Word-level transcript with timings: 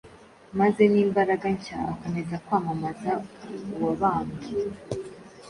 maze 0.59 0.81
n’imbaraga 0.91 1.45
nshya, 1.55 1.77
akomeza 1.93 2.35
kwamamaza 2.45 3.11
Uwabambwe. 3.75 4.47